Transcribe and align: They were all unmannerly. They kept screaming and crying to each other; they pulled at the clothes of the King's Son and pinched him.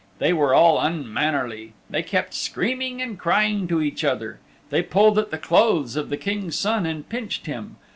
They 0.17 0.33
were 0.33 0.55
all 0.55 0.79
unmannerly. 0.79 1.73
They 1.87 2.01
kept 2.01 2.33
screaming 2.33 3.03
and 3.03 3.19
crying 3.19 3.67
to 3.67 3.83
each 3.83 4.03
other; 4.03 4.39
they 4.71 4.81
pulled 4.81 5.19
at 5.19 5.29
the 5.29 5.37
clothes 5.37 5.95
of 5.95 6.09
the 6.09 6.17
King's 6.17 6.57
Son 6.57 6.87
and 6.87 7.07
pinched 7.07 7.45
him. 7.45 7.75